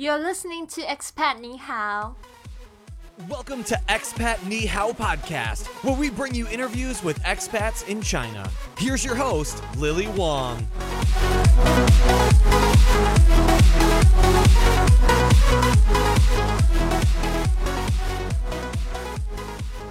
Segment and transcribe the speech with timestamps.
[0.00, 2.16] You're listening to Expat Ni Hao.
[3.28, 8.50] Welcome to Expat Ni Hao Podcast, where we bring you interviews with expats in China.
[8.78, 10.66] Here's your host, Lily Wong.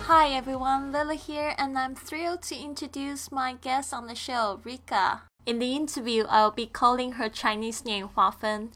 [0.08, 5.22] Hi everyone, Lily here, and I'm thrilled to introduce my guest on the show, Rika.
[5.46, 8.70] In the interview, I'll be calling her Chinese name Huafen.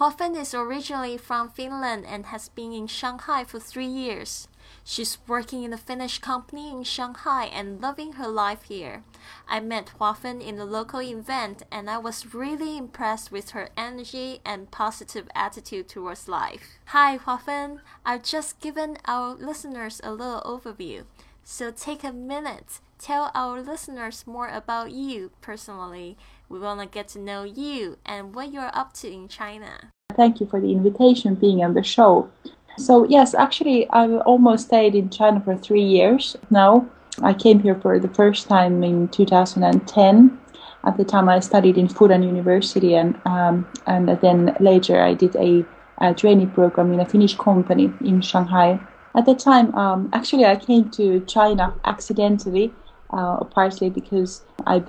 [0.00, 4.48] Huafen is originally from Finland and has been in Shanghai for three years.
[4.82, 9.02] She's working in a Finnish company in Shanghai and loving her life here.
[9.46, 14.40] I met Huafen in a local event and I was really impressed with her energy
[14.42, 16.78] and positive attitude towards life.
[16.86, 21.04] Hi Huafen, I've just given our listeners a little overview.
[21.44, 26.16] So take a minute, tell our listeners more about you personally.
[26.48, 29.92] We want to get to know you and what you're up to in China.
[30.20, 32.28] Thank you for the invitation being on the show.
[32.76, 36.86] So, yes, actually, I've almost stayed in China for three years now.
[37.22, 40.38] I came here for the first time in 2010.
[40.84, 45.36] At the time, I studied in Fudan University, and um, and then later I did
[45.36, 45.64] a,
[46.02, 48.78] a training program in a Finnish company in Shanghai.
[49.14, 52.74] At the time, um, actually, I came to China accidentally
[53.12, 54.82] uh, partly because I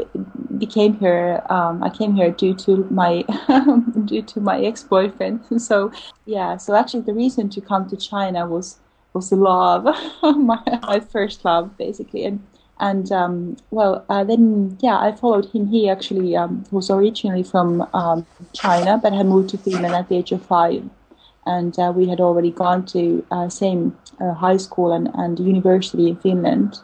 [0.57, 1.41] became here.
[1.49, 3.23] Um, I came here due to my
[4.05, 5.41] due to my ex boyfriend.
[5.59, 5.91] So
[6.25, 8.79] yeah, so actually the reason to come to China was
[9.13, 9.83] was love,
[10.23, 12.45] my, my first love basically, and
[12.79, 15.67] and um, well uh, then yeah I followed him.
[15.67, 20.15] He actually um, was originally from um, China, but had moved to Finland at the
[20.17, 20.83] age of five,
[21.45, 26.07] and uh, we had already gone to uh, same uh, high school and, and university
[26.09, 26.79] in Finland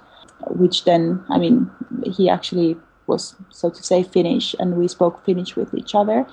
[0.50, 1.70] which then, I mean,
[2.04, 6.26] he actually was, so to say, Finnish, and we spoke Finnish with each other.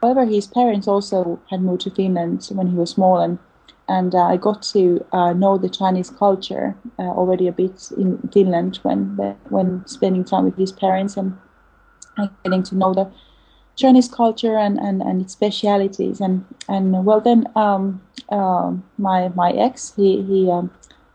[0.00, 3.38] However, his parents also had moved to Finland when he was small, and
[3.90, 8.18] and uh, I got to uh, know the Chinese culture uh, already a bit in
[8.32, 9.16] Finland when
[9.48, 11.36] when spending time with his parents and,
[12.44, 13.10] getting to know the
[13.76, 19.50] Chinese culture and, and, and its specialities and and well then um, uh, my my
[19.52, 20.70] ex he he um,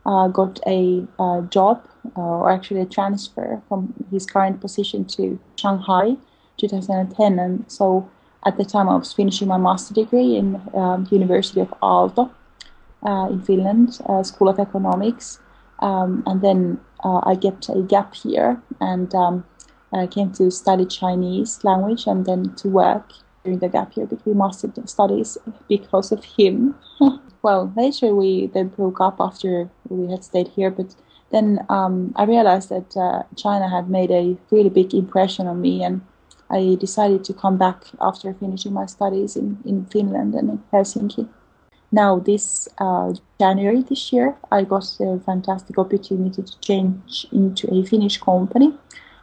[0.05, 1.87] uh, got a uh, job
[2.17, 6.16] uh, or actually a transfer from his current position to Shanghai
[6.57, 8.09] 2010 and so
[8.45, 12.29] at the time I was finishing my master degree in um, University of Aalto
[13.05, 15.39] uh, in Finland uh, School of Economics.
[15.79, 19.45] Um, and then uh, I get a gap here and um,
[19.93, 23.11] I came to study Chinese language and then to work
[23.43, 25.37] during the gap year between master studies
[25.67, 26.75] because of him.
[27.41, 30.95] Well later we then broke up after we had stayed here but
[31.31, 35.83] then um, I realized that uh, China had made a really big impression on me,
[35.83, 36.01] and
[36.49, 41.27] I decided to come back after finishing my studies in, in Finland and in Helsinki.
[41.91, 47.85] Now, this uh, January this year, I got a fantastic opportunity to change into a
[47.85, 48.73] Finnish company,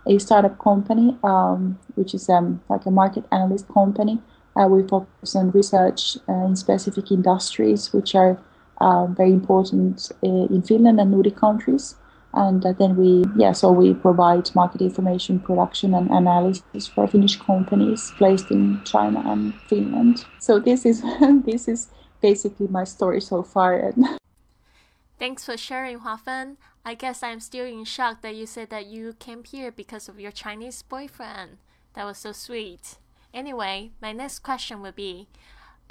[0.07, 4.21] a startup company, um, which is um, like a market analyst company.
[4.57, 8.39] Uh, we focus on research uh, in specific industries, which are
[8.83, 11.95] uh, very important uh, in Finland and Nordic countries.
[12.35, 17.37] And uh, then we, yeah, so we provide market information production and analysis for Finnish
[17.37, 20.25] companies placed in China and Finland.
[20.39, 21.03] So this is
[21.45, 21.89] this is
[22.21, 23.93] basically my story so far.
[25.19, 26.57] Thanks for sharing, Huafen.
[26.85, 30.19] I guess I'm still in shock that you said that you came here because of
[30.19, 31.59] your Chinese boyfriend.
[31.95, 32.97] That was so sweet.
[33.33, 35.29] Anyway, my next question would be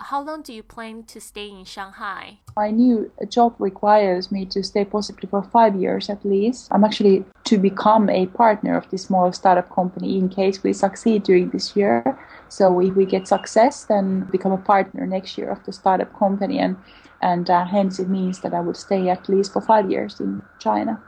[0.05, 2.39] how long do you plan to stay in Shanghai?
[2.55, 6.67] My new job requires me to stay possibly for five years at least.
[6.71, 11.23] I'm actually to become a partner of this small startup company in case we succeed
[11.23, 12.19] during this year.
[12.49, 16.59] So if we get success, then become a partner next year of the startup company,
[16.59, 16.75] and
[17.21, 20.41] and uh, hence it means that I would stay at least for five years in
[20.59, 21.01] China.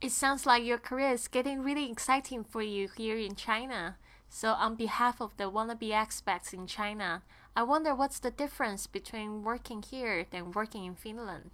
[0.00, 3.96] It sounds like your career is getting really exciting for you here in China.
[4.28, 7.22] So, on behalf of the wannabe expats in China,
[7.54, 11.50] I wonder what's the difference between working here and working in Finland.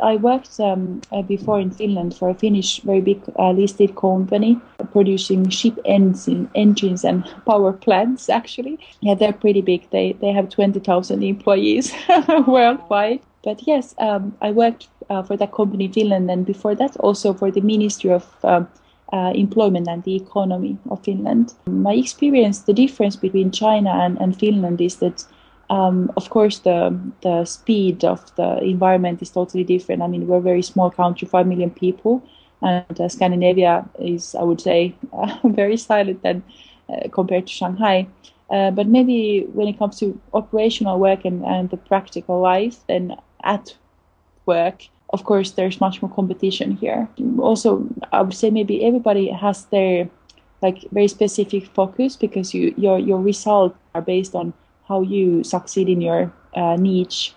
[0.00, 4.60] I worked um, uh, before in Finland for a Finnish very big uh, listed company
[4.92, 8.28] producing ship engine, engines and power plants.
[8.28, 9.90] Actually, yeah, they're pretty big.
[9.90, 11.92] They they have twenty thousand employees
[12.46, 13.20] worldwide.
[13.42, 17.34] But yes, um, I worked uh, for that company in Finland, and before that, also
[17.34, 18.68] for the Ministry of um,
[19.12, 21.54] uh, employment and the economy of Finland.
[21.66, 25.24] My experience, the difference between China and, and Finland is that
[25.70, 30.02] um, of course, the the speed of the environment is totally different.
[30.02, 32.22] I mean, we're a very small country, five million people,
[32.60, 36.42] and uh, Scandinavia is, I would say, uh, very silent and
[36.88, 38.08] uh, compared to Shanghai.
[38.50, 43.14] Uh, but maybe when it comes to operational work and, and the practical life, then
[43.44, 43.76] at
[44.46, 47.08] work, of course, there's much more competition here.
[47.38, 50.10] Also, I would say maybe everybody has their
[50.62, 54.52] like very specific focus because you your your results are based on
[54.90, 57.32] how you succeed in your uh, niche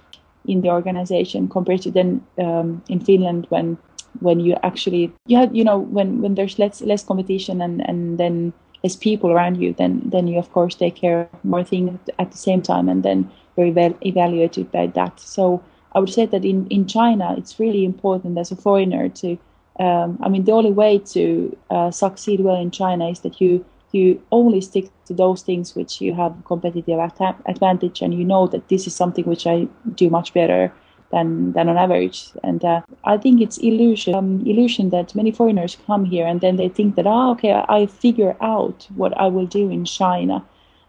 [0.45, 2.09] in the organization compared to then
[2.39, 3.77] um, in Finland when
[4.19, 8.17] when you actually you have you know when when there's less less competition and and
[8.17, 8.53] then
[8.83, 12.31] less people around you then then you of course take care of more things at
[12.31, 15.19] the same time and then you're eval- evaluated by that.
[15.19, 15.63] So
[15.95, 19.38] I would say that in in China it's really important as a foreigner to
[19.79, 21.23] um, I mean the only way to
[21.69, 26.01] uh, succeed well in China is that you you only stick to those things which
[26.01, 27.00] you have competitive
[27.45, 30.74] advantage and you know that this is something which I do much better
[31.12, 32.31] than than on average.
[32.44, 36.56] And uh, I think it's illusion um, illusion that many foreigners come here and then
[36.57, 40.44] they think that oh okay I, I figure out what I will do in China,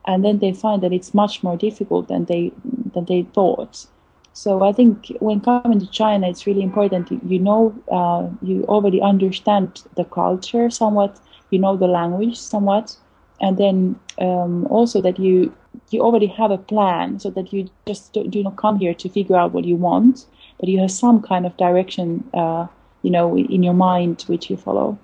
[0.07, 2.53] and then they find that it's much more difficult than they
[2.95, 3.87] than they thought.
[4.33, 7.13] So I think when coming to China, it's really important.
[7.25, 11.21] You know, uh, you already understand the culture somewhat.
[11.51, 12.97] You know the language somewhat,
[13.41, 15.55] and then um, also that you
[15.91, 19.09] you already have a plan so that you just do, do, not come here to
[19.09, 20.27] figure out what you want,
[20.59, 22.67] but you have some kind of direction, uh,
[23.03, 24.99] you know, in your mind which you follow.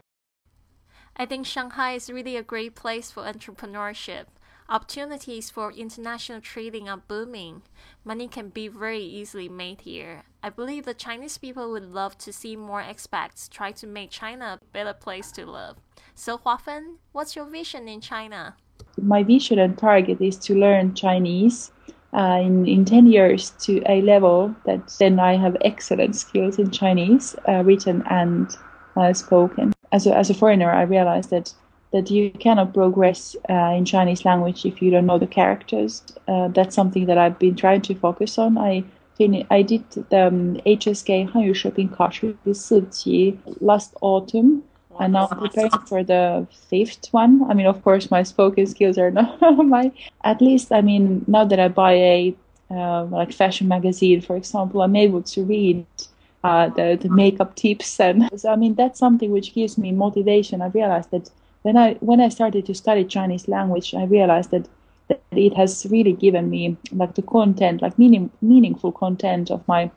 [1.16, 4.26] I think Shanghai is really a great place for entrepreneurship.
[4.72, 7.62] Opportunities for international trading are booming.
[8.04, 10.22] Money can be very easily made here.
[10.44, 14.60] I believe the Chinese people would love to see more expats try to make China
[14.62, 15.74] a better place to live.
[16.14, 18.54] So, Huafen, what's your vision in China?
[18.96, 21.72] My vision and target is to learn Chinese
[22.14, 26.70] uh, in, in 10 years to a level that then I have excellent skills in
[26.70, 28.56] Chinese, uh, written and
[28.96, 29.72] uh, spoken.
[29.90, 31.54] As a, as a foreigner, I realized that
[31.92, 36.02] that you cannot progress uh, in Chinese language if you don't know the characters.
[36.28, 38.58] Uh, that's something that I've been trying to focus on.
[38.58, 38.84] I
[39.50, 42.72] I did the um, HSK Hanyu Shuiping Kaoshi this
[43.60, 44.64] last autumn,
[44.98, 47.44] and now I'm preparing for the fifth one.
[47.50, 49.92] I mean, of course, my spoken skills are not my.
[50.24, 52.34] At least, I mean, now that I buy a
[52.70, 55.84] uh, like fashion magazine, for example, I'm able to read
[56.42, 60.62] uh, the, the makeup tips, and so I mean, that's something which gives me motivation.
[60.62, 61.30] I realized that
[61.62, 64.68] when I when I started to study Chinese language, I realized that,
[65.08, 69.90] that it has really given me like the content, like meaning meaningful content of my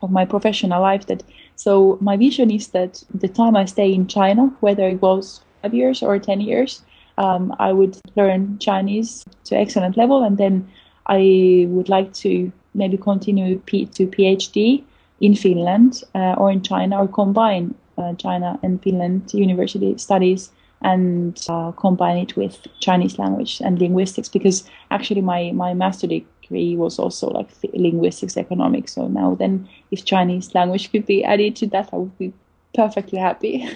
[0.00, 1.06] of my professional life.
[1.06, 1.22] That
[1.56, 5.74] so my vision is that the time I stay in China, whether it was five
[5.74, 6.82] years or ten years,
[7.18, 10.68] um, I would learn Chinese to excellent level, and then
[11.06, 14.82] I would like to maybe continue P- to PhD
[15.20, 20.50] in Finland uh, or in China or combine uh, China and Finland university studies
[20.82, 26.76] and uh, combine it with Chinese language and linguistics because actually my, my master degree
[26.76, 28.94] was also like linguistics economics.
[28.94, 32.32] So now then, if Chinese language could be added to that, I would be
[32.74, 33.68] perfectly happy.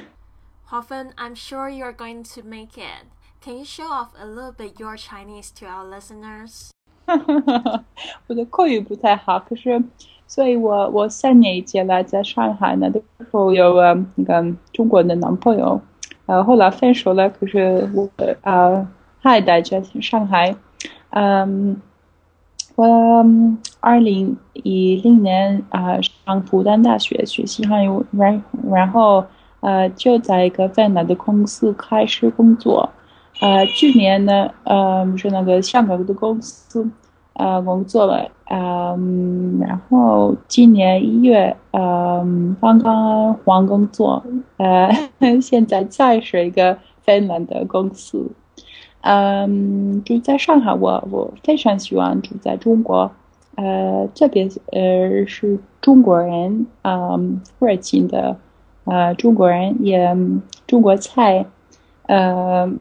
[0.70, 3.06] Huafen, I'm sure you're going to make it.
[3.40, 6.70] Can you show off a little bit your Chinese to our listeners?
[8.26, 9.80] 我的口语不太好，可是，
[10.26, 15.80] 所以我我三年以前来在上海呢，那时候有、um, 那个中国的男朋友，
[16.26, 18.08] 呃，后来分手了，可是我
[18.42, 18.86] 呃
[19.20, 20.54] 还待在上海。
[21.10, 21.80] 嗯，
[22.74, 23.24] 我
[23.80, 29.24] 二零一零年啊上复旦大学学习汉语，然然后
[29.60, 32.90] 呃就在一个芬兰的公司开始工作。
[33.40, 36.90] 呃，去年呢，呃是那个香港的公司。
[37.38, 44.22] 呃，工作了，嗯，然后今年一月，嗯，刚刚换工作，
[44.56, 44.88] 呃，
[45.42, 48.30] 现在再是一个芬兰的公司，
[49.02, 53.10] 嗯，住在上海，我我非常喜欢住在中国，
[53.56, 58.38] 呃，这边呃是中国人，嗯，热情的，
[58.84, 60.16] 呃，中国人也
[60.66, 61.44] 中国菜，
[62.06, 62.72] 呃。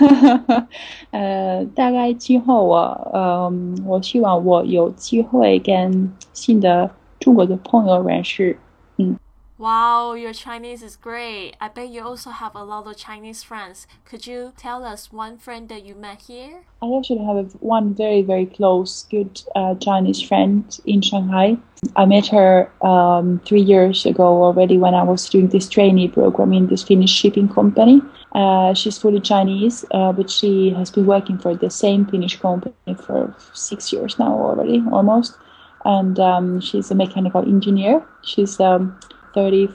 [1.11, 2.77] 呃，大概今后我，
[3.13, 3.51] 呃，
[3.85, 8.57] 我希望我有机会跟新的中国的朋友认识，
[8.97, 9.17] 嗯。
[9.57, 11.53] Wow, your Chinese is great.
[11.59, 13.85] I bet you also have a lot of Chinese friends.
[14.03, 16.65] Could you tell us one friend that you met here?
[16.81, 21.55] I actually have one very, very close, good uh, Chinese friend in Shanghai.
[21.95, 26.51] I met her um, three years ago already when I was doing this trainee program
[26.51, 28.01] in this Finnish shipping company.
[28.32, 32.74] Uh, she's fully Chinese, uh, but she has been working for the same Finnish company
[32.96, 35.36] for six years now already, almost.
[35.84, 38.04] And um, she's a mechanical engineer.
[38.22, 38.98] She's um,
[39.34, 39.68] 30,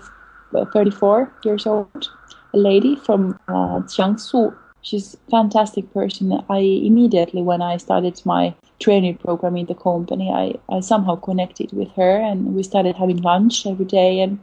[0.56, 2.10] uh, 34 years old,
[2.54, 4.56] a lady from uh, Jiangsu.
[4.82, 6.42] she's a fantastic person.
[6.50, 11.74] I immediately, when I started my training program in the company, I, I somehow connected
[11.74, 14.22] with her and we started having lunch every day.
[14.22, 14.40] And,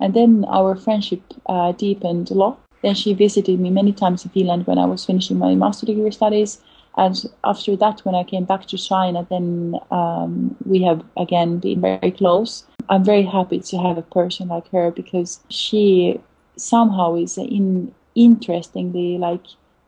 [0.00, 2.58] and then our friendship uh, deepened a lot.
[2.82, 6.10] Then she visited me many times in Finland when I was finishing my master degree
[6.10, 6.60] studies.
[6.96, 11.80] And after that, when I came back to China, then um, we have again been
[11.80, 12.64] very close.
[12.88, 16.20] I'm very happy to have a person like her because she
[16.56, 19.44] somehow is in interestingly like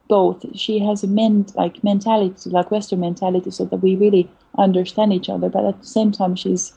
[0.08, 0.44] both.
[0.56, 5.28] She has a men like mentality, like Western mentality, so that we really understand each
[5.28, 5.48] other.
[5.48, 6.72] But at the same time, she's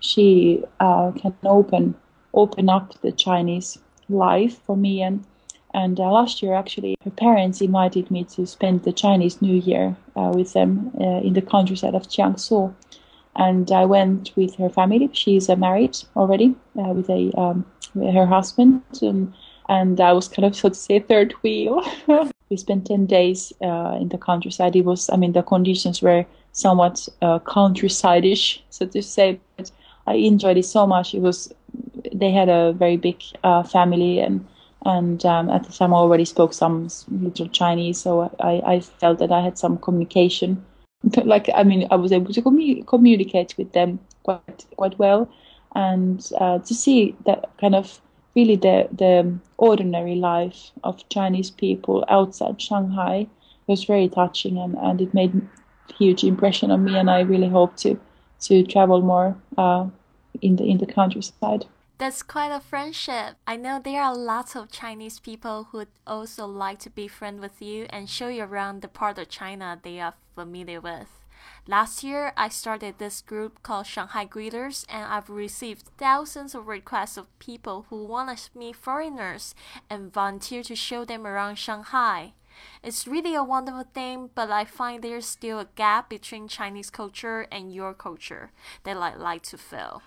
[0.00, 1.94] she uh, can open
[2.34, 5.02] open up the Chinese life for me.
[5.02, 5.24] And
[5.74, 9.96] and uh, last year, actually, her parents invited me to spend the Chinese New Year
[10.16, 12.74] uh, with them uh, in the countryside of Jiangsu.
[13.36, 15.08] And I went with her family.
[15.12, 17.64] She's uh, married already uh, with a um,
[17.94, 19.32] with her husband, and
[19.70, 21.82] and I was kind of so to say third wheel.
[22.50, 24.76] we spent 10 days uh, in the countryside.
[24.76, 27.08] It was, I mean, the conditions were somewhat
[27.46, 29.40] countryside-ish, so to say.
[29.56, 29.70] But
[30.06, 31.14] I enjoyed it so much.
[31.14, 31.50] It was,
[32.12, 33.22] they had a very big
[33.70, 34.46] family, and
[34.84, 39.18] and um, at the time I already spoke some little Chinese, so I, I felt
[39.18, 40.64] that I had some communication.
[41.24, 45.28] like, I mean, I was able to commu- communicate with them quite quite well,
[45.74, 48.00] and uh, to see that kind of
[48.34, 53.26] really the the ordinary life of Chinese people outside Shanghai
[53.66, 55.40] was very touching and, and it made
[55.98, 57.98] huge impression on me and I really hope to
[58.40, 59.86] to travel more uh,
[60.40, 61.66] in the in the countryside.
[62.02, 63.36] That's quite a friendship.
[63.46, 67.62] I know there are lots of Chinese people who also like to be friends with
[67.62, 71.06] you and show you around the part of China they are familiar with.
[71.68, 77.16] Last year, I started this group called Shanghai Greeters, and I've received thousands of requests
[77.16, 79.54] of people who want to meet foreigners
[79.88, 82.32] and volunteer to show them around Shanghai.
[82.82, 87.46] It's really a wonderful thing, but I find there's still a gap between Chinese culture
[87.52, 88.50] and your culture
[88.82, 90.02] that I'd like to fill.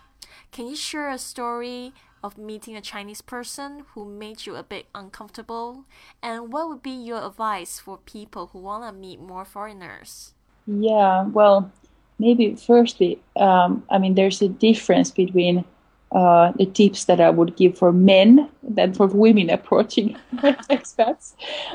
[0.51, 4.87] Can you share a story of meeting a Chinese person who made you a bit
[4.95, 5.85] uncomfortable?
[6.21, 10.33] And what would be your advice for people who want to meet more foreigners?
[10.67, 11.71] Yeah, well,
[12.19, 15.63] maybe firstly, um, I mean, there's a difference between
[16.11, 21.33] uh, the tips that I would give for men than for women approaching expats.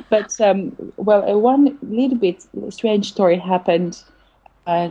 [0.08, 4.02] But um, well, uh, one little bit strange story happened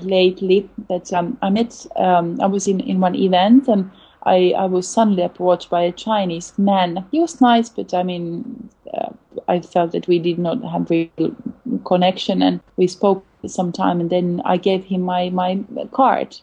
[0.01, 0.69] lately.
[0.87, 3.89] That um, I met, um, I was in in one event and.
[4.23, 7.05] I, I was suddenly approached by a Chinese man.
[7.09, 9.11] He was nice, but I mean, uh,
[9.47, 11.35] I felt that we did not have real
[11.85, 15.59] connection, and we spoke some time, and then I gave him my my
[15.91, 16.35] card.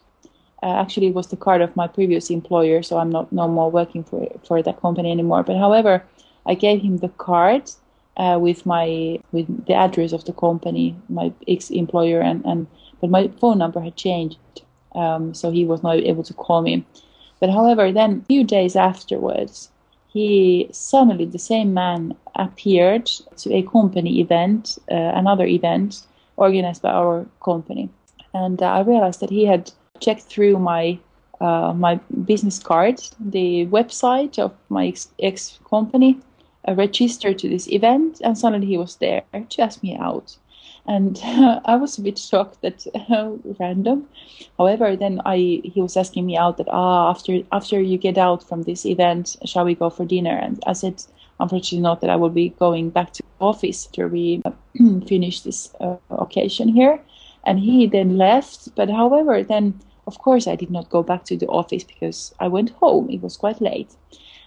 [0.63, 3.71] Uh, actually, it was the card of my previous employer, so I'm not no more
[3.71, 5.43] working for for that company anymore.
[5.43, 6.03] But however,
[6.47, 7.71] I gave him the card
[8.17, 12.67] uh, with my with the address of the company, my ex employer, and and
[13.01, 14.39] but my phone number had changed,
[14.95, 16.85] um, so he was not able to call me.
[17.41, 19.71] But however, then a few days afterwards,
[20.09, 26.91] he suddenly the same man appeared to a company event, uh, another event organized by
[26.91, 27.89] our company,
[28.33, 30.99] and uh, I realized that he had checked through my
[31.41, 36.19] uh, my business card, the website of my ex, company,
[36.67, 40.39] uh, registered to this event, and suddenly he was there to ask me out
[40.89, 44.09] and uh, I was a bit shocked that uh, random.
[44.59, 48.43] However, then I he was asking me out that ah after after you get out
[48.43, 50.37] from this event, shall we go for dinner?
[50.37, 51.03] And I said
[51.41, 54.43] unfortunately not that I will be going back to the office after we
[55.07, 57.01] finish this uh, occasion here.
[57.45, 58.75] And he then left.
[58.75, 62.49] But however, then of course I did not go back to the office because I
[62.49, 63.11] went home.
[63.11, 63.95] It was quite late.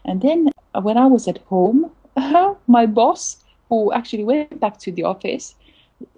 [0.06, 1.92] And then when I was at home,
[2.68, 3.38] my boss,
[3.70, 5.56] who actually went back to the office,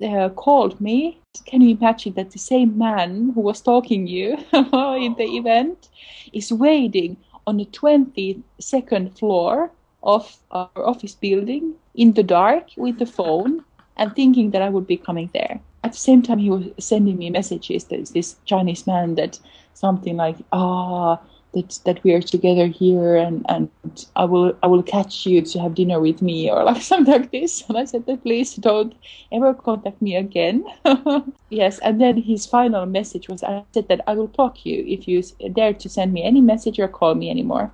[0.03, 1.19] uh, called me.
[1.45, 5.89] Can you imagine that the same man who was talking you in the event
[6.33, 9.71] is waiting on the 22nd floor
[10.03, 13.63] of our office building in the dark with the phone
[13.97, 15.59] and thinking that I would be coming there.
[15.83, 17.85] At the same time, he was sending me messages.
[17.85, 19.39] There's this Chinese man that
[19.73, 23.69] something like, ah, oh, that that we are together here and and
[24.15, 27.31] I will I will catch you to have dinner with me or like something like
[27.31, 27.63] this.
[27.67, 28.93] And I said that please don't
[29.31, 30.65] ever contact me again.
[31.49, 35.05] Yes and then his final message was I said that I will block you if
[35.05, 37.71] you dare to send me any message or call me anymore.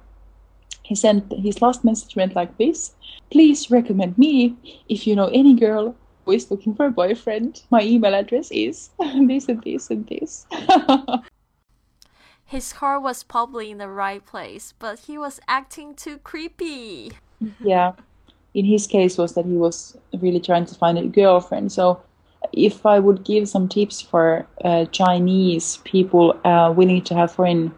[0.81, 2.95] He sent his last message went like this
[3.29, 4.55] please recommend me
[4.89, 7.61] if you know any girl who is looking for a boyfriend.
[7.69, 8.89] My email address is
[9.27, 10.47] this and this and this
[12.47, 17.11] his heart was probably in the right place, but he was acting too creepy.
[17.59, 17.91] Yeah.
[18.55, 21.71] in his case was that he was really trying to find a girlfriend.
[21.71, 22.01] So
[22.53, 27.71] if I would give some tips for uh, Chinese people uh, willing to have foreign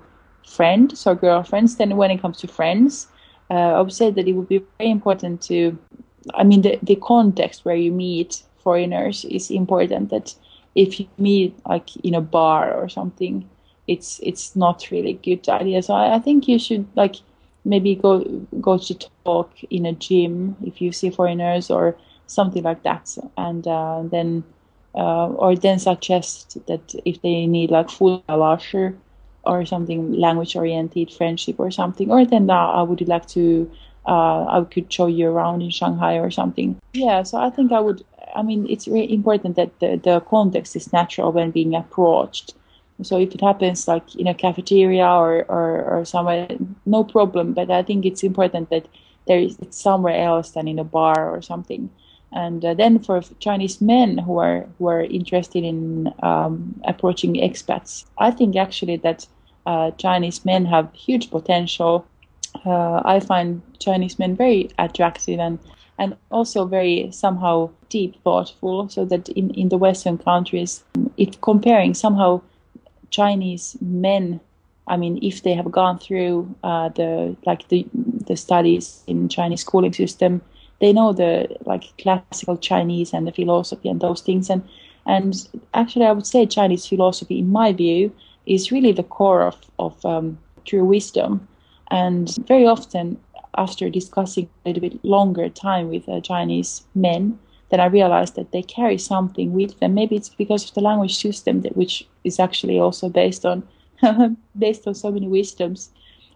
[0.48, 3.08] friends or girlfriends, then when it comes to friends,
[3.50, 5.78] uh, I would say that it would be very important to,
[6.36, 10.10] I mean, the, the context where you meet foreigners is important.
[10.12, 10.36] That
[10.76, 13.50] if you meet like in a bar or something,
[13.90, 15.82] it's it's not really good idea.
[15.82, 17.16] So I, I think you should like
[17.66, 18.24] maybe go
[18.62, 18.94] go to
[19.26, 24.44] talk in a gym if you see foreigners or something like that, and uh, then
[24.96, 28.96] uh, or then suggest that if they need like full lasher
[29.44, 33.70] or something language oriented friendship or something, or then uh, I would like to
[34.06, 36.78] uh, I could show you around in Shanghai or something.
[36.94, 38.04] Yeah, so I think I would.
[38.36, 42.54] I mean, it's really important that the, the context is natural when being approached.
[43.04, 46.48] So if it happens like in a cafeteria or, or, or somewhere,
[46.86, 47.54] no problem.
[47.54, 48.88] But I think it's important that
[49.28, 51.90] there is it's somewhere else than in a bar or something.
[52.32, 58.06] And uh, then for Chinese men who are who are interested in um, approaching expats,
[58.18, 59.28] I think actually that
[59.66, 62.06] uh, Chinese men have huge potential.
[62.66, 65.60] Uh, I find Chinese men very attractive and
[65.98, 68.90] and also very somehow deep thoughtful.
[68.90, 70.84] So that in in the Western countries,
[71.18, 72.42] if comparing somehow
[73.10, 74.40] Chinese men,
[74.88, 77.86] I mean, if they have gone through uh, the like the
[78.28, 80.42] the studies in Chinese schooling system,
[80.80, 84.50] they know the like classical Chinese and the philosophy and those things.
[84.50, 84.64] And
[85.06, 88.12] and actually, I would say Chinese philosophy, in my view,
[88.46, 91.48] is really the core of of um, true wisdom.
[91.92, 93.18] And very often,
[93.58, 97.40] after discussing a little bit longer time with uh, Chinese men,
[97.70, 99.94] then I realized that they carry something with them.
[99.94, 103.64] Maybe it's because of the language system, that, which is actually also based on
[104.58, 105.90] based on so many wisdoms.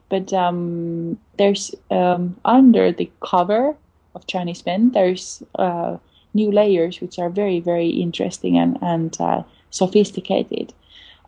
[0.10, 3.76] But um, there's um, under the cover
[4.16, 5.98] of Chinese men, there's uh,
[6.34, 10.74] new layers which are very very interesting and and uh, sophisticated.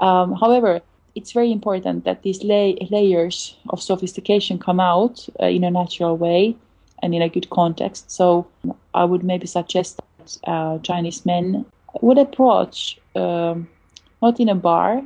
[0.01, 0.81] Um, however,
[1.15, 6.17] it's very important that these lay- layers of sophistication come out uh, in a natural
[6.17, 6.55] way
[7.01, 8.09] and in a good context.
[8.11, 8.47] So
[8.93, 11.65] I would maybe suggest that uh, Chinese men
[12.01, 13.67] would approach um,
[14.21, 15.03] not in a bar,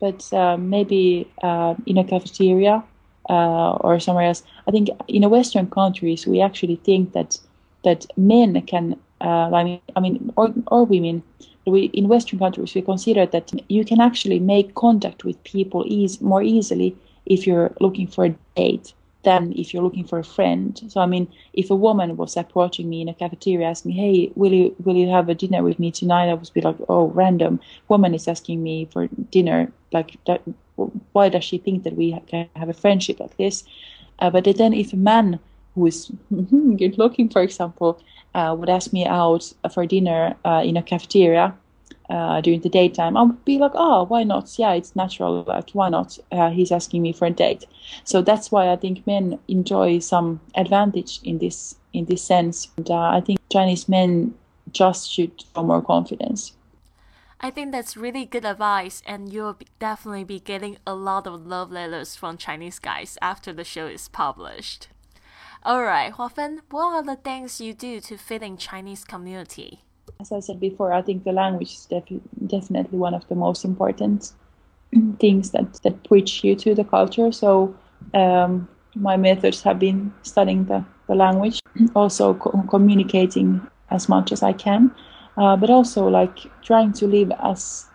[0.00, 2.82] but uh, maybe uh, in a cafeteria
[3.28, 4.42] uh, or somewhere else.
[4.66, 7.38] I think in the Western countries we actually think that
[7.84, 11.22] that men can, uh, I mean, I mean, or, or women.
[11.66, 16.20] We, in Western countries, we consider that you can actually make contact with people ease,
[16.20, 16.96] more easily
[17.26, 20.80] if you're looking for a date than if you're looking for a friend.
[20.88, 24.32] So I mean, if a woman was approaching me in a cafeteria asking, me, "Hey,
[24.34, 27.06] will you will you have a dinner with me tonight?" I would be like, "Oh,
[27.08, 29.72] random woman is asking me for dinner.
[29.92, 30.42] Like, that,
[31.12, 33.64] why does she think that we can have a friendship like this?"
[34.20, 35.38] Uh, but then if a man
[35.74, 36.10] who is
[36.76, 38.00] good looking, for example,
[38.34, 41.54] uh, would ask me out for dinner uh, in a cafeteria,
[42.10, 44.58] uh, during the daytime, I would be like, oh, why not?
[44.58, 45.44] Yeah, it's natural.
[45.46, 46.18] Like, why not?
[46.32, 47.66] Uh, he's asking me for a date.
[48.04, 52.68] So that's why I think men enjoy some advantage in this in this sense.
[52.76, 54.34] And, uh, I think Chinese men
[54.72, 56.52] just should show more confidence.
[57.40, 61.70] I think that's really good advice, and you'll definitely be getting a lot of love
[61.70, 64.88] letters from Chinese guys after the show is published.
[65.64, 69.84] Alright, Huafen, what are the things you do to fit in Chinese community?
[70.20, 73.64] As I said before, I think the language is def- definitely one of the most
[73.64, 74.32] important
[75.20, 77.32] things that, that bridge you to the culture.
[77.32, 77.74] So
[78.14, 81.60] um, my methods have been studying the, the language,
[81.94, 84.90] also co- communicating as much as I can,
[85.36, 87.86] uh, but also like trying to live as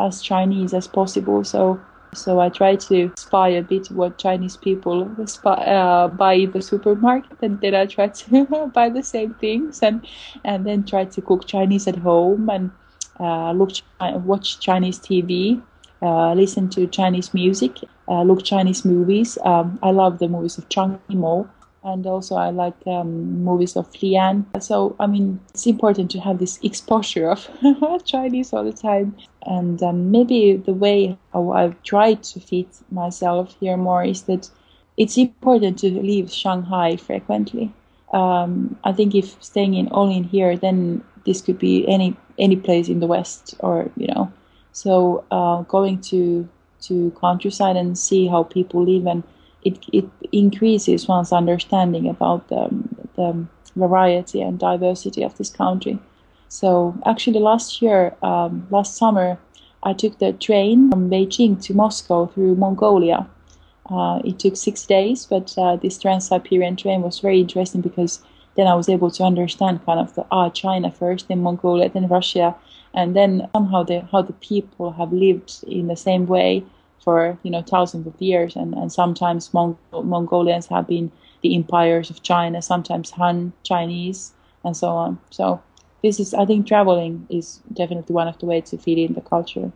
[0.00, 1.44] as Chinese as possible.
[1.44, 1.80] So
[2.14, 6.62] so I try to spy a bit what Chinese people spy, uh, buy in the
[6.62, 10.06] supermarket, and then I try to buy the same things, and
[10.44, 12.70] and then try to cook Chinese at home and
[13.18, 13.70] uh, look
[14.00, 15.62] watch Chinese TV,
[16.02, 19.38] uh, listen to Chinese music, uh, look Chinese movies.
[19.44, 21.48] Um, I love the movies of Zhang Yimou
[21.84, 24.46] and also I like um, movies of Lian.
[24.60, 27.48] So I mean, it's important to have this exposure of
[28.04, 29.16] Chinese all the time.
[29.46, 34.48] And um, maybe the way how I've tried to fit myself here more is that
[34.96, 37.72] it's important to leave Shanghai frequently.
[38.12, 42.56] Um, I think if staying in only in here, then this could be any any
[42.56, 44.32] place in the West, or you know.
[44.72, 46.48] So uh, going to
[46.82, 49.22] to countryside and see how people live and
[49.64, 52.68] it, it increases one's understanding about the,
[53.16, 53.46] the
[53.76, 55.98] variety and diversity of this country.
[56.48, 59.38] So actually, last year, um, last summer,
[59.82, 63.26] I took the train from Beijing to Moscow through Mongolia.
[63.90, 68.20] Uh, it took six days, but uh, this Trans-Siberian train was very interesting because
[68.56, 72.06] then I was able to understand kind of the ah China first, then Mongolia, then
[72.06, 72.54] Russia,
[72.94, 76.62] and then somehow the how the people have lived in the same way
[77.02, 81.10] for you know thousands of years, and and sometimes Mong- Mongolians have been
[81.42, 84.32] the empires of China, sometimes Han Chinese,
[84.64, 85.18] and so on.
[85.30, 85.60] So
[86.02, 89.20] this is I think traveling is definitely one of the ways to feed in the
[89.20, 89.72] culture.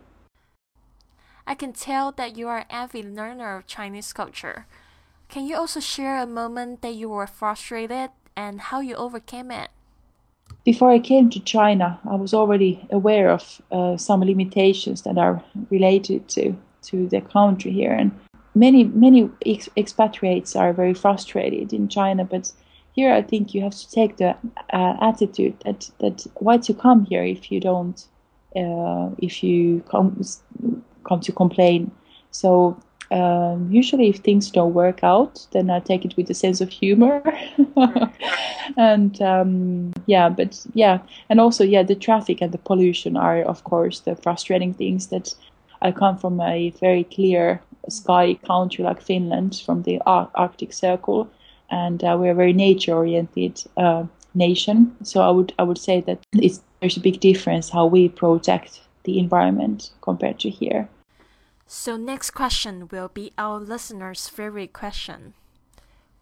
[1.45, 4.65] I can tell that you are an avid learner of Chinese culture.
[5.29, 9.69] Can you also share a moment that you were frustrated and how you overcame it?
[10.65, 15.41] Before I came to China, I was already aware of uh, some limitations that are
[15.69, 16.55] related to
[16.87, 18.11] to the country here, and
[18.55, 22.25] many many ex- expatriates are very frustrated in China.
[22.25, 22.51] But
[22.93, 24.35] here, I think you have to take the
[24.73, 28.05] uh, attitude that that why to come here if you don't
[28.55, 30.21] uh, if you come
[31.03, 31.91] come to complain.
[32.31, 32.77] So
[33.11, 36.69] um, usually if things don't work out then i take it with a sense of
[36.69, 37.23] humor
[38.77, 43.63] and um, yeah but yeah and also yeah the traffic and the pollution are of
[43.63, 45.33] course the frustrating things that
[45.81, 51.29] i come from a very clear sky country like finland from the Ar- arctic circle
[51.69, 56.01] and uh, we're a very nature oriented uh, nation so i would i would say
[56.01, 60.87] that it's there's a big difference how we protect the environment compared to here
[61.69, 65.33] so, next question will be our listener's favorite question.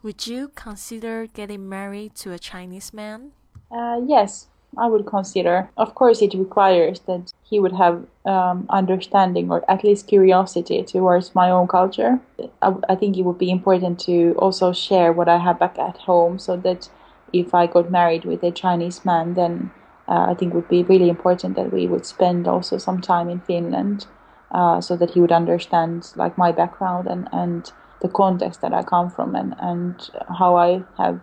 [0.02, 3.34] Would you consider getting married to a Chinese man?
[3.72, 5.70] Uh, yes, I would consider.
[5.78, 11.36] Of course, it requires that he would have um, understanding or at least curiosity towards
[11.36, 12.20] my own culture.
[12.62, 15.98] I, I, think it would be important to also share what I have back at
[15.98, 16.90] home so that
[17.34, 19.72] if I got married with a Chinese man, then
[20.08, 23.30] uh, I think it would be really important that we would spend also some time
[23.30, 24.08] in Finland
[24.52, 28.84] uh, so that he would understand like my background and, and the context that I
[28.84, 31.20] come from and, and how I have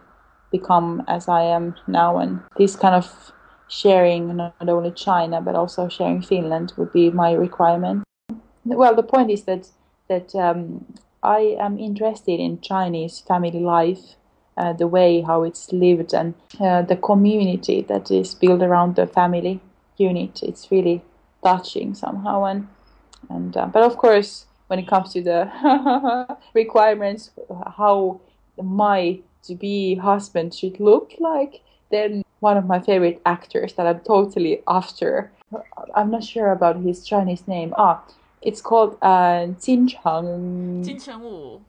[0.50, 2.18] become as I am now.
[2.18, 3.32] And this kind of
[3.72, 8.04] sharing not only China but also sharing Finland would be my requirement.
[8.64, 9.68] Well, the point is that
[10.08, 10.84] that um,
[11.22, 14.16] I am interested in Chinese family life,
[14.58, 19.06] uh, the way how it's lived, and uh, the community that is built around the
[19.06, 19.60] family
[19.96, 20.42] unit.
[20.42, 21.02] It's really
[21.42, 22.68] touching somehow, and
[23.30, 27.30] and uh, but of course, when it comes to the requirements,
[27.78, 28.20] how
[28.60, 34.00] my to be husband should look like, then one of my favorite actors that I'm
[34.00, 35.30] totally after.
[35.94, 37.72] I'm not sure about his Chinese name.
[37.78, 38.02] Ah,
[38.42, 40.82] it's called uh, Jin Cheng.
[40.84, 41.60] Jin Cheng Wu.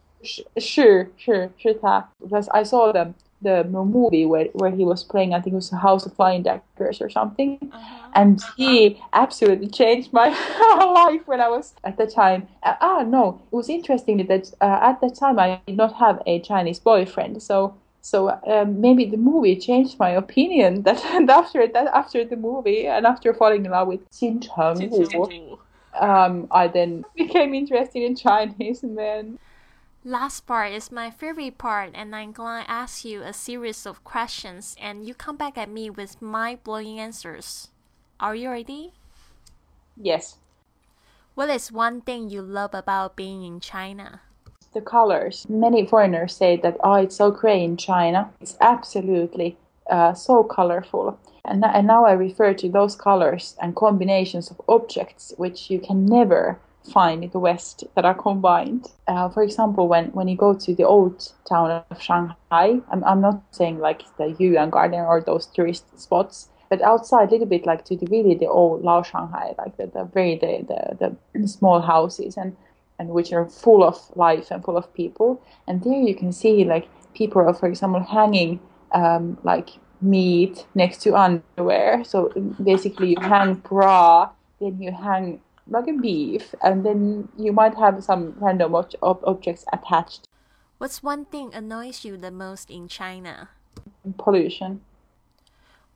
[0.57, 1.77] Sure, sure, sure.
[2.21, 5.69] Because I saw them the movie where, where he was playing, I think it was
[5.69, 7.59] House of Flying Daggers or something.
[7.71, 8.09] Uh-huh.
[8.15, 8.53] And uh-huh.
[8.55, 12.47] he absolutely changed my life when I was at the time.
[12.63, 16.21] Uh, ah, no, it was interesting that uh, at the time I did not have
[16.25, 17.43] a Chinese boyfriend.
[17.43, 22.35] So so um, maybe the movie changed my opinion that and after that after the
[22.35, 25.57] movie and after falling in love with Jin Cheng Wu,
[25.97, 29.39] um, I then became interested in Chinese men.
[30.03, 34.03] Last part is my favorite part, and I'm going to ask you a series of
[34.03, 37.69] questions, and you come back at me with mind blowing answers.
[38.19, 38.91] Are you ready?
[39.95, 40.39] Yes.
[41.35, 44.19] What is one thing you love about being in China?
[44.73, 45.45] The colors.
[45.47, 48.31] Many foreigners say that, oh, it's so great in China.
[48.41, 49.57] It's absolutely
[49.89, 51.19] uh, so colorful.
[51.45, 56.05] And, and now I refer to those colors and combinations of objects which you can
[56.05, 56.59] never
[56.91, 58.87] find in the West that are combined.
[59.07, 62.35] Uh, for example, when, when you go to the old town of Shanghai,
[62.91, 67.31] I'm, I'm not saying like the Yuan Garden or those tourist spots, but outside a
[67.31, 70.65] little bit like to the really the old Lao Shanghai, like the, the very the,
[70.97, 72.55] the, the small houses and
[73.03, 75.41] and which are full of life and full of people.
[75.67, 78.61] And there you can see like people are, for example, hanging
[78.93, 82.03] um, like meat next to underwear.
[82.05, 82.31] So
[82.63, 88.03] basically, you hang bra, then you hang like a beef, and then you might have
[88.03, 90.27] some random ob- objects attached.
[90.77, 93.49] What's one thing annoys you the most in China?
[94.17, 94.81] Pollution.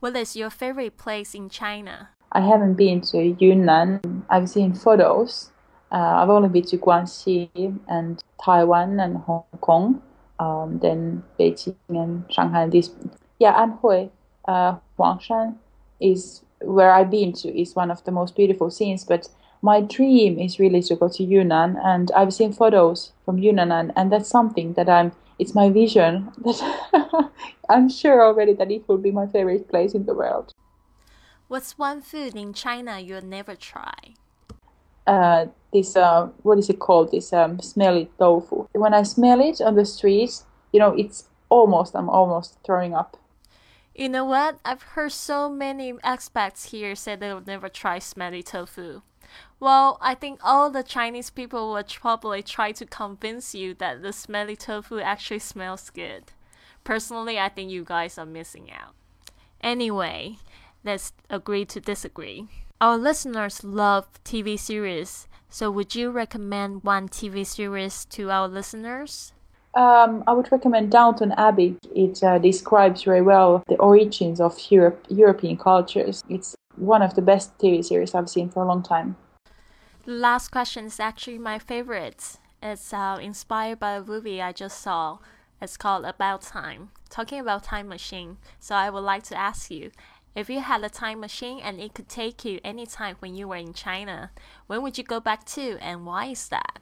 [0.00, 2.10] What is your favorite place in China?
[2.32, 4.00] I haven't been to Yunnan.
[4.28, 5.50] I've seen photos.
[5.90, 7.48] Uh, I've only been to Guangxi
[7.88, 10.02] and Taiwan and Hong Kong.
[10.38, 12.68] Um, then Beijing and Shanghai.
[12.68, 12.90] This,
[13.38, 14.10] yeah, Anhui,
[14.46, 15.56] uh, Huangshan
[16.00, 17.60] is where I've been to.
[17.60, 19.28] is one of the most beautiful scenes, but
[19.62, 23.92] my dream is really to go to Yunnan, and I've seen photos from Yunnan, and,
[23.96, 25.12] and that's something that I'm.
[25.38, 27.30] It's my vision that
[27.68, 30.52] I'm sure already that it will be my favorite place in the world.
[31.46, 34.14] What's one food in China you'll never try?
[35.08, 37.10] Uh, this uh, what is it called?
[37.10, 38.68] This um, smelly tofu.
[38.72, 43.16] When I smell it on the streets, you know, it's almost I'm almost throwing up.
[43.94, 44.58] You know what?
[44.66, 49.00] I've heard so many expats here say they'll never try smelly tofu.
[49.58, 54.12] Well, I think all the Chinese people will probably try to convince you that the
[54.12, 56.32] smelly tofu actually smells good.
[56.84, 58.94] Personally, I think you guys are missing out.
[59.62, 60.36] Anyway,
[60.84, 62.46] let's agree to disagree.
[62.80, 69.32] Our listeners love TV series, so would you recommend one TV series to our listeners?
[69.74, 71.76] Um, I would recommend Downton Abbey.
[71.92, 76.22] It uh, describes very well the origins of Europe, European cultures.
[76.28, 79.16] It's one of the best TV series I've seen for a long time.
[80.04, 82.36] The last question is actually my favorite.
[82.62, 85.18] It's uh, inspired by a movie I just saw.
[85.60, 88.36] It's called About Time, talking about time machine.
[88.60, 89.90] So I would like to ask you,
[90.38, 93.56] if you had a time machine and it could take you anytime when you were
[93.56, 94.30] in China,
[94.68, 96.78] when would you go back to and why is that?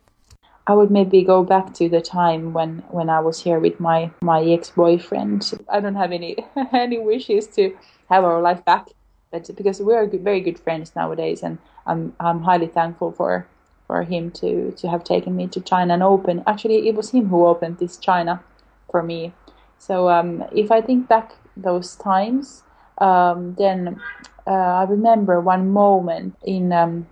[0.66, 4.10] I would maybe go back to the time when, when I was here with my,
[4.20, 5.52] my ex boyfriend.
[5.70, 6.36] I don't have any
[6.72, 7.74] any wishes to
[8.10, 8.88] have our life back,
[9.30, 13.46] but because we are good, very good friends nowadays, and I'm I'm highly thankful for
[13.86, 16.42] for him to to have taken me to China and open.
[16.46, 18.42] Actually, it was him who opened this China
[18.90, 19.32] for me.
[19.78, 22.64] So um, if I think back those times,
[22.98, 24.00] um, then
[24.46, 27.06] uh, I remember one moment in um,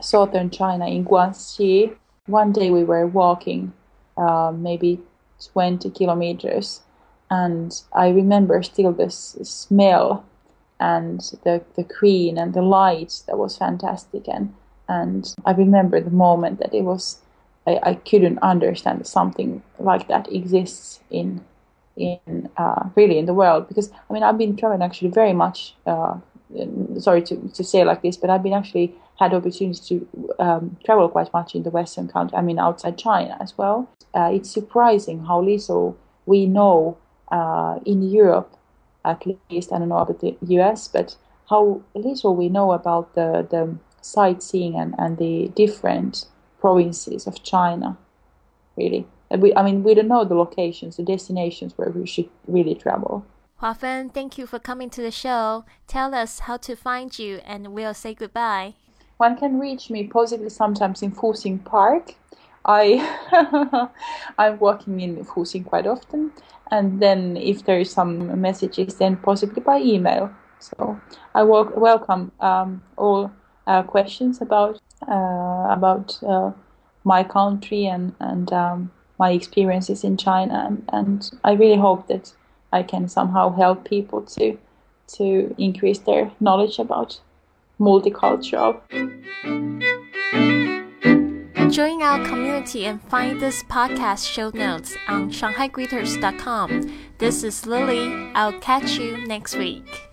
[0.00, 1.94] southern China in Guangxi.
[2.26, 3.72] One day we were walking
[4.16, 5.00] uh, maybe
[5.52, 6.82] 20 kilometers
[7.30, 10.24] and I remember still this smell
[10.80, 14.28] and the, the green and the light that was fantastic.
[14.28, 14.54] And
[14.88, 17.18] and I remember the moment that it was
[17.66, 21.44] I, I couldn't understand something like that exists in
[21.98, 25.74] in uh, really in the world because I mean I've been traveling actually very much
[25.86, 26.16] uh,
[26.98, 30.06] sorry to, to say like this but I've been actually had opportunities to
[30.38, 33.88] um, travel quite much in the Western country, I mean outside China as well.
[34.14, 36.96] Uh, it's surprising how little we know
[37.30, 38.56] uh, in Europe,
[39.04, 39.72] at least.
[39.72, 41.16] I don't know about the US, but
[41.50, 46.26] how little we know about the, the sightseeing and, and the different
[46.60, 47.96] provinces of China,
[48.76, 49.06] really.
[49.30, 53.24] We, I mean, we don't know the locations, the destinations where we should really travel.
[53.60, 55.64] Huafen, thank you for coming to the show.
[55.86, 58.74] Tell us how to find you, and we'll say goodbye.
[59.16, 62.14] One can reach me possibly sometimes in Fuxing Park.
[62.64, 63.02] I
[64.38, 66.32] I'm walking in Fuxing quite often,
[66.70, 70.30] and then if there is some messages, then possibly by email.
[70.60, 71.00] So
[71.34, 73.32] I welcome um, all
[73.66, 76.52] uh, questions about uh, about uh,
[77.02, 82.32] my country and and um, my experiences in China, and, and I really hope that
[82.72, 84.58] I can somehow help people to
[85.16, 87.18] to increase their knowledge about
[87.80, 88.80] multicultural.
[91.72, 96.92] Join our community and find this podcast show notes on shanghaigreeters.com.
[97.18, 98.32] This is Lily.
[98.34, 100.08] I'll catch you next week.